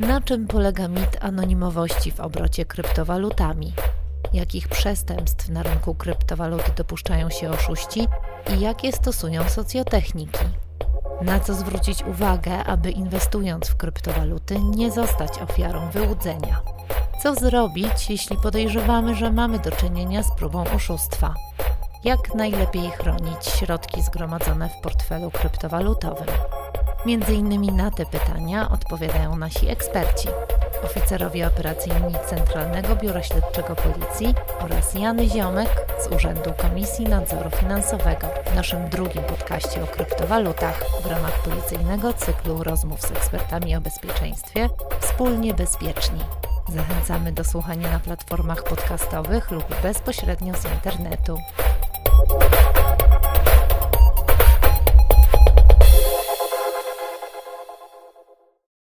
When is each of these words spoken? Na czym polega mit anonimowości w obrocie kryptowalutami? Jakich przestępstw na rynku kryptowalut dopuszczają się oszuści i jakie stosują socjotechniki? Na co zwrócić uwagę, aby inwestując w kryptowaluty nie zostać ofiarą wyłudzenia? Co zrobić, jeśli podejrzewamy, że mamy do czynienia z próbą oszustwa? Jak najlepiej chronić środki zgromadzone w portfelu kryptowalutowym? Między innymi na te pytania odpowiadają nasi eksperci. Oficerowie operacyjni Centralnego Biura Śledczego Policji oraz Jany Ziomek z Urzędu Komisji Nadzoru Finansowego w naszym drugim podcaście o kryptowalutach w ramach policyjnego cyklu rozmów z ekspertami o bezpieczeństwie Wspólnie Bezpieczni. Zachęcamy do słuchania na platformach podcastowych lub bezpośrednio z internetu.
Na 0.00 0.20
czym 0.20 0.46
polega 0.46 0.88
mit 0.88 1.24
anonimowości 1.24 2.10
w 2.10 2.20
obrocie 2.20 2.64
kryptowalutami? 2.64 3.72
Jakich 4.32 4.68
przestępstw 4.68 5.48
na 5.48 5.62
rynku 5.62 5.94
kryptowalut 5.94 6.70
dopuszczają 6.76 7.30
się 7.30 7.50
oszuści 7.50 8.08
i 8.56 8.60
jakie 8.60 8.92
stosują 8.92 9.48
socjotechniki? 9.48 10.44
Na 11.22 11.40
co 11.40 11.54
zwrócić 11.54 12.02
uwagę, 12.02 12.64
aby 12.64 12.90
inwestując 12.90 13.68
w 13.68 13.76
kryptowaluty 13.76 14.58
nie 14.60 14.90
zostać 14.90 15.38
ofiarą 15.38 15.90
wyłudzenia? 15.90 16.60
Co 17.22 17.34
zrobić, 17.34 18.10
jeśli 18.10 18.36
podejrzewamy, 18.36 19.14
że 19.14 19.32
mamy 19.32 19.58
do 19.58 19.72
czynienia 19.72 20.22
z 20.22 20.36
próbą 20.36 20.64
oszustwa? 20.64 21.34
Jak 22.04 22.34
najlepiej 22.34 22.90
chronić 22.90 23.46
środki 23.46 24.02
zgromadzone 24.02 24.68
w 24.68 24.80
portfelu 24.82 25.30
kryptowalutowym? 25.30 26.28
Między 27.04 27.34
innymi 27.34 27.72
na 27.72 27.90
te 27.90 28.06
pytania 28.06 28.68
odpowiadają 28.70 29.36
nasi 29.36 29.68
eksperci. 29.68 30.28
Oficerowie 30.84 31.46
operacyjni 31.46 32.14
Centralnego 32.26 32.96
Biura 32.96 33.22
Śledczego 33.22 33.76
Policji 33.76 34.34
oraz 34.60 34.94
Jany 34.94 35.28
Ziomek 35.28 35.68
z 36.00 36.12
Urzędu 36.12 36.52
Komisji 36.56 37.04
Nadzoru 37.04 37.50
Finansowego 37.50 38.26
w 38.52 38.54
naszym 38.54 38.88
drugim 38.88 39.22
podcaście 39.22 39.84
o 39.84 39.86
kryptowalutach 39.86 40.84
w 41.02 41.06
ramach 41.06 41.42
policyjnego 41.42 42.12
cyklu 42.12 42.62
rozmów 42.62 43.02
z 43.02 43.10
ekspertami 43.10 43.76
o 43.76 43.80
bezpieczeństwie 43.80 44.68
Wspólnie 45.00 45.54
Bezpieczni. 45.54 46.20
Zachęcamy 46.68 47.32
do 47.32 47.44
słuchania 47.44 47.90
na 47.90 47.98
platformach 47.98 48.64
podcastowych 48.64 49.50
lub 49.50 49.82
bezpośrednio 49.82 50.54
z 50.54 50.64
internetu. 50.64 51.38